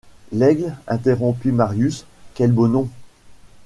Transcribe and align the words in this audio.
L’Aigle! 0.31 0.75
interrompit 0.87 1.51
Marius, 1.51 2.05
quel 2.33 2.51
beau 2.51 2.67
nom! 2.67 2.89